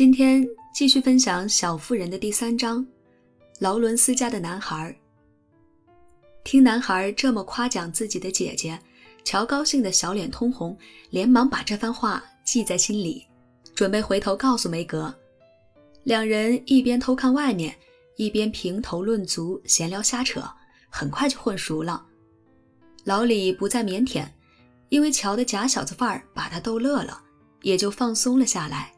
[0.00, 2.86] 今天继续分享《小妇人》的第三章，
[3.58, 4.98] 劳伦斯家的男孩。
[6.42, 8.80] 听男孩这么夸奖自己的姐姐，
[9.24, 10.74] 乔高兴的小脸通红，
[11.10, 13.26] 连忙把这番话记在心里，
[13.74, 15.14] 准备回头告诉梅格。
[16.04, 17.76] 两人一边偷看外面，
[18.16, 20.42] 一边评头论足，闲聊瞎扯，
[20.88, 22.06] 很快就混熟了。
[23.04, 24.26] 老李不再腼腆，
[24.88, 27.22] 因为乔的假小子范儿把他逗乐了，
[27.60, 28.94] 也就放松了下来。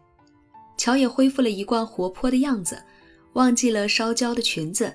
[0.77, 2.83] 乔也恢复了一贯活泼的样子，
[3.35, 4.93] 忘记了烧焦的裙子，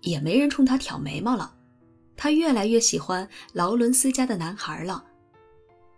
[0.00, 1.54] 也没人冲他挑眉毛了。
[2.16, 5.04] 他越来越喜欢劳伦斯家的男孩了，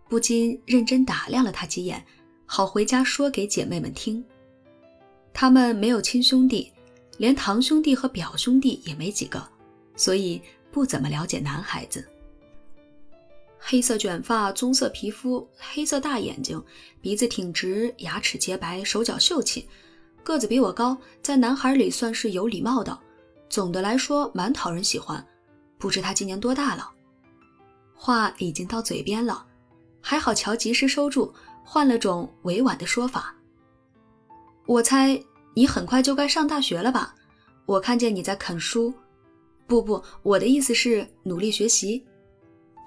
[0.08, 2.04] 不禁认真打量了他几眼，
[2.44, 4.22] 好回家说给姐妹们听。
[5.32, 6.70] 他们没有亲兄弟，
[7.16, 9.42] 连堂兄弟和表兄弟也没几个，
[9.96, 12.06] 所以不怎么了解男孩子。
[13.62, 16.60] 黑色卷发，棕色皮肤，黑色大眼睛，
[17.00, 19.68] 鼻子挺直，牙齿洁白，手脚秀气，
[20.24, 22.98] 个子比我高，在男孩里算是有礼貌的。
[23.48, 25.24] 总的来说，蛮讨人喜欢。
[25.78, 26.90] 不知他今年多大了？
[27.94, 29.46] 话已经到嘴边了，
[30.00, 31.32] 还好乔及时收住，
[31.62, 33.34] 换了种委婉的说法。
[34.66, 35.22] 我猜
[35.54, 37.14] 你很快就该上大学了吧？
[37.66, 38.92] 我看见你在啃书。
[39.66, 42.04] 不不，我的意思是努力学习。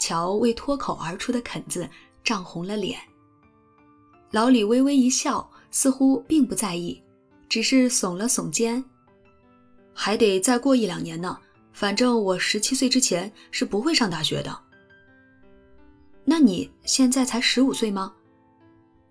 [0.06, 1.90] 乔为脱口而出的“啃”字
[2.26, 3.00] 涨红了脸。
[4.32, 7.02] 老李微微一笑，似乎并不在意，
[7.48, 8.84] 只是耸了耸肩。
[9.94, 11.40] 还得再过一两年呢。
[11.72, 14.60] 反正我十七岁之前是不会上大学的。
[16.26, 18.14] 那你现在才十五岁吗？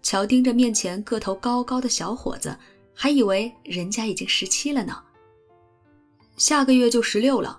[0.02, 2.54] 乔盯着面前个头高高的小伙子，
[2.92, 5.02] 还以为人家已经十七了呢。
[6.36, 7.58] 下个月就十六了。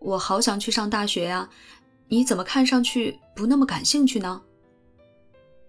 [0.00, 1.48] 我好想去上大学呀！
[2.08, 4.42] 你怎么看上去不那么感兴趣呢？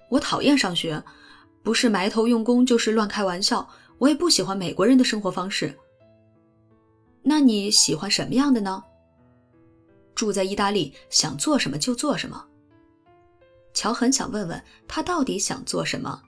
[0.09, 1.03] 我讨厌上学，
[1.63, 3.67] 不是埋头用功就是乱开玩笑。
[3.97, 5.73] 我也不喜欢美国人的生活方式。
[7.23, 8.83] 那你喜欢什么样的呢？
[10.13, 12.45] 住在意大利，想做什么就做什么。
[13.73, 16.21] 乔很想问问他到底想做什么，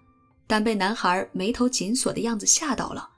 [0.48, 3.10] 但被男孩眉头紧锁的样子吓到了。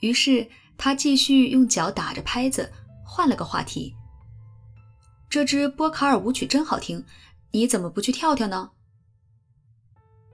[0.00, 0.46] 于是
[0.76, 2.70] 他继续用脚打着拍子，
[3.04, 3.94] 换了个话题。
[5.28, 7.04] 这支波卡尔舞曲真好听，
[7.50, 8.70] 你怎么不去跳跳呢？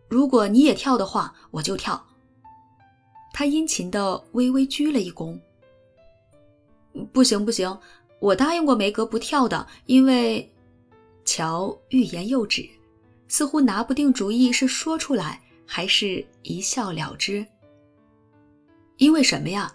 [0.08, 2.06] 如果你也跳的话，我就跳。
[3.32, 5.40] 他殷勤地微微鞠了一躬。
[7.12, 7.78] 不行不行，
[8.20, 10.48] 我答应过梅格不跳的，因为……
[11.24, 12.68] 乔欲言又止，
[13.28, 17.46] 似乎拿不定主意是说出来还是一笑了之。
[18.96, 19.72] 因为什么呀？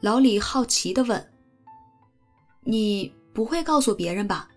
[0.00, 1.32] 老李好奇地问。
[2.60, 4.48] 你不会告诉别人吧？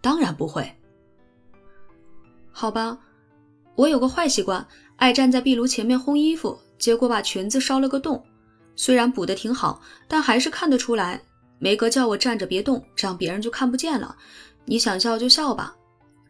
[0.00, 0.74] 当然不会。
[2.50, 2.98] 好吧，
[3.74, 4.66] 我有个坏习惯，
[4.96, 8.24] 爱站在壁炉前面烘衣服，结果把裙子烧了个洞。
[8.76, 9.78] 虽然补的挺好，
[10.08, 11.20] 但还是看得出来。
[11.58, 14.16] 梅格叫我站着别动，这样别人就看不见了。
[14.64, 15.76] 你想笑就笑吧，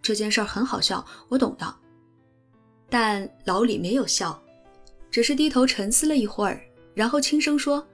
[0.02, 1.72] 这件事很好笑，我懂的。
[2.88, 4.42] 但老李没有笑，
[5.12, 6.60] 只是低头沉思了一会儿，
[6.92, 7.86] 然后轻声说：“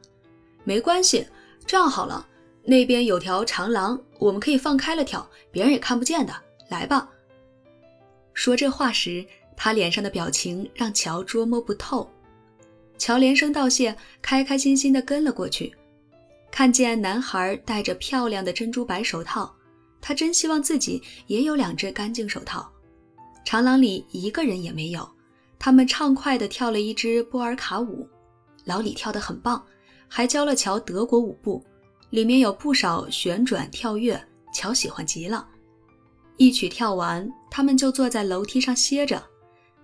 [0.64, 1.28] 没关系，
[1.66, 2.26] 这样好了，
[2.66, 6.34] 那边有条长廊，我们可以放开了跳，别人也看不见的。
[6.68, 7.08] 来吧。”
[8.34, 9.24] 说这话时，
[9.56, 12.10] 他脸上的表情让乔捉摸不透。
[12.98, 15.72] 乔连声道谢，开开心心地跟了过去。
[16.50, 19.54] 看见男孩戴着漂亮的珍珠白手套，
[20.00, 22.70] 他真希望自己也有两只干净手套。
[23.44, 25.08] 长廊里一个人也没有，
[25.58, 28.08] 他们畅快地跳了一支波尔卡舞。
[28.64, 29.64] 老李跳得很棒，
[30.08, 31.64] 还教了乔德国舞步，
[32.16, 34.18] 里面有不少旋转跳跃，
[34.50, 35.46] 乔喜欢极了。
[36.38, 39.22] 一曲跳完，他们就坐在楼梯上歇着。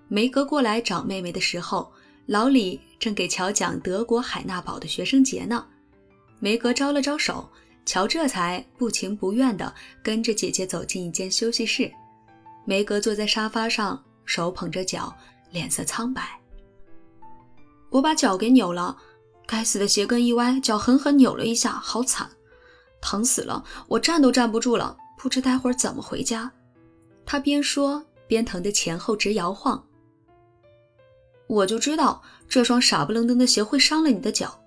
[0.09, 1.93] 梅格过来找妹妹的时候。
[2.27, 5.67] 老李正给乔讲德国海纳堡的学生节呢，
[6.39, 7.47] 梅格招了招手，
[7.85, 11.93] 乔这才不情不愿地跟着姐姐走进一间休息室。
[12.65, 15.15] 梅格坐在沙发上，手捧着脚，
[15.51, 16.41] 脸色苍白。
[17.91, 18.97] 我把脚给扭了，
[19.53, 22.27] 该死的鞋跟一歪，脚狠狠扭了一下，好惨，
[23.03, 26.51] 疼死了，我站都站不住了，不知待会儿怎么回家。
[27.27, 29.85] 他边说边疼得前后直摇晃。
[31.49, 34.59] 我就知道这双傻不愣登的鞋会伤了你的脚，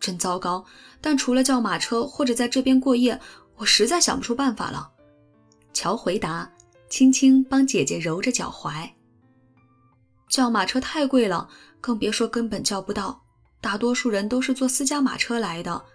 [0.00, 0.64] 真糟糕！
[1.00, 3.20] 但除了叫马车或者在这边过夜，
[3.54, 4.90] 我实在想不出办法了。
[5.72, 6.50] 乔回答，
[6.88, 8.90] 轻轻帮姐姐揉着脚踝。
[10.28, 11.48] 叫马车太贵了，
[11.80, 13.20] 更别说根本叫不到。
[13.64, 15.86] 大多数人都是坐私家马车来的，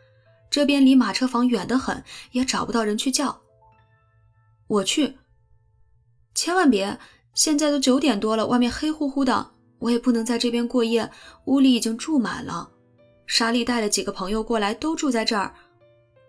[0.49, 3.39] 这边离马车房远得很，也找不到人去叫。
[4.65, 5.19] 我去，
[6.33, 6.99] 千万别！
[7.35, 9.51] 现在都九点多了，外面黑乎乎的。
[9.77, 11.11] 我也不能在这边过夜，
[11.45, 12.71] 屋里已经住满了。
[13.27, 15.53] 莎莉带了几个朋友过来，都住在这儿，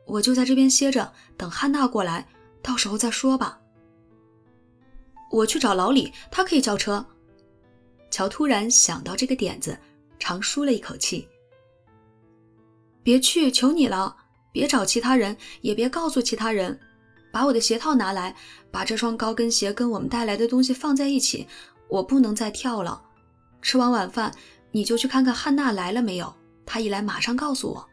[0.04, 2.28] 我就在这边歇着，等汉娜过来，
[2.60, 3.58] 到时候再说吧。
[5.31, 7.02] 我去找老李，他可以叫车。
[8.10, 9.76] 乔突然想到这个点子，
[10.19, 11.26] 长舒了一口气。
[13.02, 14.17] 别去，求你了，
[14.52, 16.79] 别找其他人，也别告诉其他人。
[17.32, 18.35] 把我的鞋套拿来，
[18.70, 21.47] 把这双高跟鞋跟我们带来的东西放在一起。
[21.88, 23.02] 我不能再跳了。
[23.62, 24.35] 吃完晚饭，
[24.73, 26.32] 你就去看看汉娜来了没有。
[26.67, 27.88] 她一来，马上告诉我。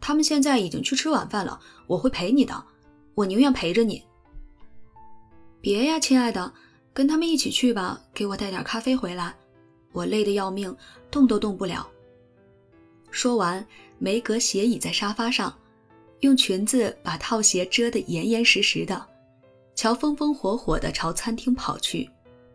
[0.00, 2.64] 他们现在已经去吃晚饭了，我会陪你的。
[3.14, 4.02] 我宁愿陪着你。
[5.60, 6.52] 别呀，亲爱的，
[6.94, 8.00] 跟他们一起去吧。
[8.14, 9.34] 给我带点咖啡回来，
[9.92, 10.74] 我累得要命，
[11.10, 11.86] 动都动不了。
[13.10, 13.66] 说完，
[13.98, 15.56] 梅格斜倚在沙发上，
[16.20, 19.06] 用裙子把套鞋遮得严严实实的。
[19.74, 22.08] 乔风风火火地朝餐厅跑去。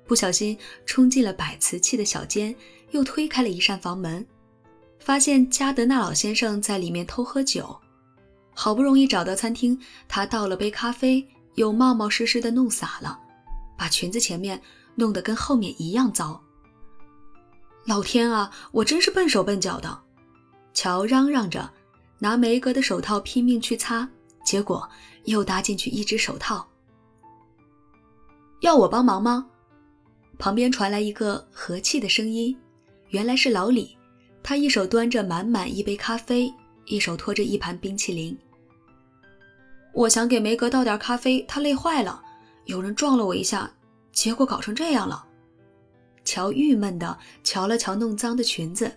[0.08, 0.56] 不小心
[0.86, 2.56] 冲进了摆瓷器的小间，
[2.92, 4.24] 又推开了一扇房门，
[5.00, 7.76] 发现加德纳老先生在里面偷喝酒。
[8.54, 13.20] 好不容易找到餐厅，他倒了杯咖啡，又冒冒失失的弄洒了，
[13.76, 14.62] 把裙子前面
[14.94, 16.40] 弄得跟后面一样糟。
[17.88, 20.05] 老天啊，我真是笨手笨脚的！
[20.76, 21.68] 乔嚷嚷着，
[22.20, 24.08] 拿梅格的手套拼命去擦，
[24.46, 24.88] 结果
[25.24, 26.68] 又搭进去一只手套。
[28.60, 29.48] 要我帮忙吗？
[30.38, 32.56] 旁边传来一个和气的声音，
[33.08, 33.98] 原来是老李。
[34.44, 36.54] 他一手端着满满一杯咖啡，
[36.86, 38.38] 一手托着一盘冰淇淋。
[39.94, 42.22] 我想给梅格倒点咖啡，他累坏了。
[42.66, 43.72] 有人撞了我一下，
[44.12, 45.26] 结果搞成这样了。
[46.26, 48.92] 乔郁闷地瞧了瞧弄脏的裙子，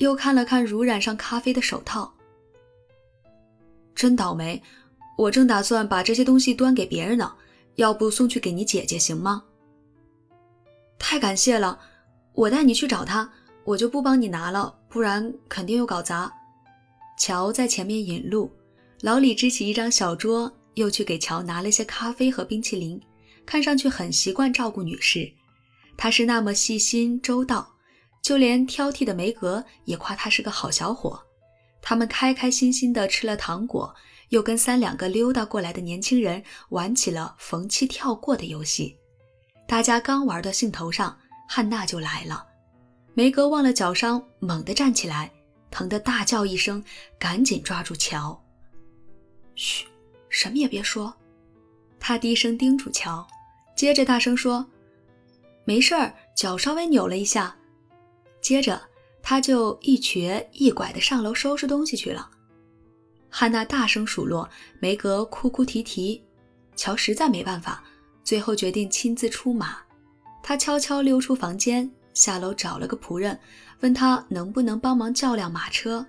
[0.00, 2.10] 又看了看如染上咖啡的手套。
[3.94, 4.60] 真倒霉！
[5.18, 7.30] 我正打算把这些东西端给别人呢，
[7.74, 9.44] 要不送去给你姐姐行吗？
[10.98, 11.78] 太感谢了，
[12.32, 13.30] 我带你去找他，
[13.64, 16.32] 我就不帮你拿了，不然肯定又搞砸。
[17.18, 18.50] 乔在前面引路，
[19.02, 22.98] 老李支起一张小桌，又去给乔拿了些咖啡和冰淇淋，
[23.44, 25.30] 看上去很习惯照顾女士。
[25.94, 27.74] 他是那么细心周到，
[28.22, 31.20] 就连挑剔的梅格也夸他是个好小伙。
[31.82, 33.94] 他们开开心心地吃了糖果，
[34.28, 38.96] 又跟三两个溜达过来的年轻人玩起了逢七跳过的游戏。
[39.66, 41.18] 大家刚玩到兴头上，
[41.48, 42.46] 汉娜就来了。
[43.14, 45.32] 梅格忘了脚伤，猛地站起来，
[45.70, 46.82] 疼得大叫一声，
[47.18, 48.40] 赶紧抓住乔
[49.56, 49.86] ：“嘘，
[50.28, 51.14] 什么也别说。”
[51.98, 53.26] 他低声叮嘱乔，
[53.76, 54.64] 接着大声说
[55.64, 57.56] ：“没事儿，脚稍微扭了一下。”
[58.40, 58.80] 接着
[59.22, 62.28] 他就一瘸一拐地上楼收拾东西去了。
[63.28, 64.48] 汉娜大声数落，
[64.80, 66.22] 梅格哭哭啼啼，
[66.74, 67.82] 乔实在没办法。
[68.22, 69.78] 最后决定亲自出马，
[70.42, 73.38] 他悄悄溜出房间，下楼找了个仆人，
[73.80, 76.04] 问他能不能帮忙叫辆马车。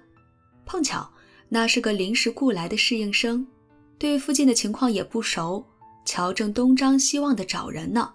[0.66, 1.10] 碰巧
[1.50, 3.46] 那是个临时雇来的侍应生，
[3.98, 5.66] 对附近的情况也不熟。
[6.06, 8.12] 乔正东张西望地找人呢，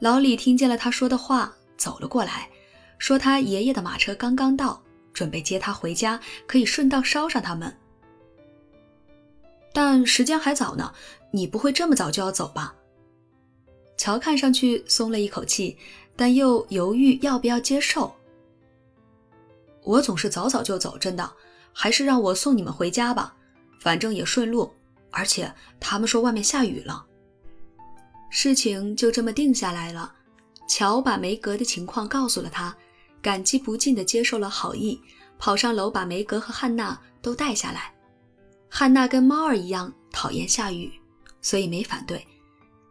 [0.00, 2.48] 老李听见了他说的话，走了过来，
[2.98, 7.74] 说他爷爷的马车刚刚到，准备接他回家，可以顺道捎上他们。
[9.72, 10.92] 但时间还早呢，
[11.30, 12.74] 你不会这么早就要走吧？
[13.96, 15.76] 乔看上去松了一口气，
[16.16, 18.14] 但又犹豫要不要接受。
[19.82, 21.32] 我总是早早就走，真的，
[21.72, 23.34] 还是让我送你们回家吧，
[23.80, 24.72] 反正也顺路。
[25.10, 27.06] 而且他们说外面下雨了。
[28.30, 30.14] 事情就这么定下来了。
[30.68, 32.76] 乔把梅格的情况告诉了他，
[33.20, 35.00] 感激不尽地接受了好意，
[35.38, 37.92] 跑上楼把梅格和汉娜都带下来。
[38.68, 40.92] 汉娜跟猫儿一样讨厌下雨，
[41.40, 42.26] 所以没反对。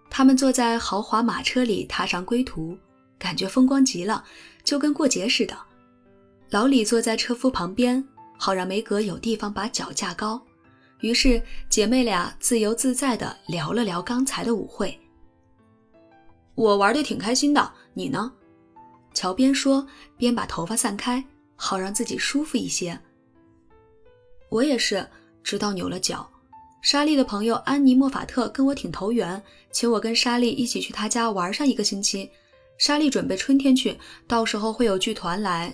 [0.09, 2.77] 他们坐在豪华马车里，踏上归途，
[3.19, 4.23] 感觉风光极了，
[4.63, 5.57] 就跟过节似的。
[6.49, 8.03] 老李坐在车夫旁边，
[8.37, 10.41] 好让梅格有地方把脚架高。
[11.01, 14.99] 于是姐妹俩自由自在地聊了聊刚才的舞会。
[16.55, 18.31] 我玩得挺开心的，你呢？
[19.17, 19.83] 乔边说
[20.15, 22.95] 边把头发散开，好让自己舒服一些。
[24.47, 25.03] 我也是，
[25.41, 26.29] 直到扭了脚。
[26.83, 32.29] 莎莉的朋友安妮·莫法特跟我挺投缘，请我跟莎莉一起去她家玩上一个星期。
[32.77, 33.97] 莎莉准备春天去，
[34.27, 35.73] 到时候会有剧团来。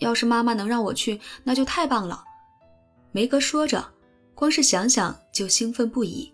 [0.00, 2.24] 要是妈妈能让我去，那就太棒了。
[3.12, 3.88] 梅格说着，
[4.34, 6.32] 光是想想就兴奋不已。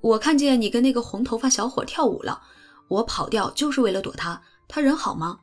[0.00, 2.40] 我看见你跟那个红头发小伙跳舞了，
[2.88, 4.42] 我跑掉就是为了躲他。
[4.66, 5.40] 他人好吗？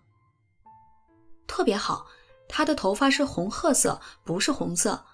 [1.47, 2.07] 特别好，
[2.47, 5.05] 他的头发是红褐色，不是红色。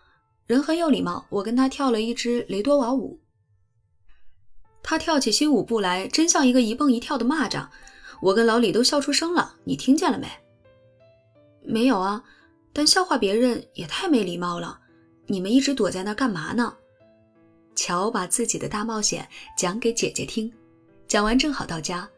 [0.47, 3.21] 人很有礼貌，我跟他跳了一支雷多瓦舞。
[4.83, 7.67] 他跳起新舞步来，真像一个一蹦一跳的蚂蚱。
[8.21, 10.27] 我跟老李都笑出声了，你听见了没？
[11.63, 12.23] 没有啊，
[12.73, 14.79] 但笑话别人也太没礼貌了。
[15.27, 16.75] 你们一直躲在那干嘛呢？
[17.75, 20.51] 乔把自己的大冒险讲给姐姐听，
[21.07, 22.09] 讲完正好到家，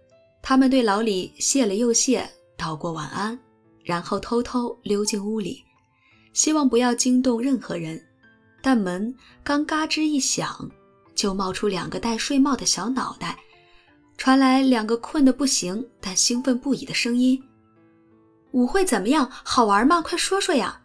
[0.46, 3.40] 他们对老李谢了又谢，道过晚安，
[3.82, 5.64] 然后偷偷溜进屋里，
[6.34, 8.00] 希望不要惊动任何人。
[8.62, 10.70] 但门刚嘎吱一响，
[11.16, 13.40] 就冒出两个戴睡帽的小脑袋，
[14.18, 17.42] 传来两个困得不行但兴奋不已的声音
[18.52, 19.30] ：“舞会怎么样？
[19.32, 20.02] 好玩吗？
[20.02, 20.82] 快说说呀！”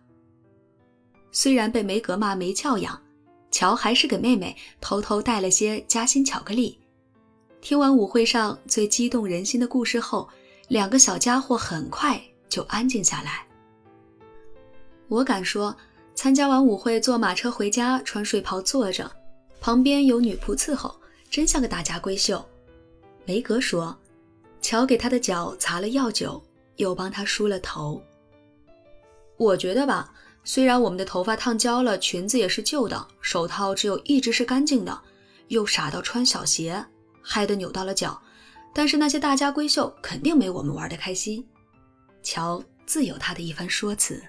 [1.32, 3.02] 虽然被梅格骂没教养，
[3.50, 6.78] 乔还是给妹妹偷偷带了些夹心巧克力。
[7.60, 10.28] 听完舞会上最激动人心的故事后，
[10.68, 13.46] 两个小家伙很快就安静下来。
[15.08, 15.76] 我敢说。
[16.14, 19.08] 参加完舞会，坐马车回家，穿睡袍坐着，
[19.60, 20.92] 旁边有女仆伺候，
[21.30, 22.44] 真像个大家闺秀。
[23.24, 23.96] 梅格说
[24.60, 26.42] ：“乔给他的脚擦了药酒，
[26.74, 28.02] 又帮他梳了头。”
[29.38, 30.12] 我觉得吧，
[30.42, 35.00] 虽然我们的头发烫焦了，裙子也是旧的，手套只有一只是干净的，
[35.46, 36.84] 又傻到穿小鞋，
[37.30, 38.18] 害得扭到了脚，
[38.74, 41.46] 但是那些大家闺秀肯定没我们玩的开心。
[42.22, 44.22] 乔自有他的一番说辞。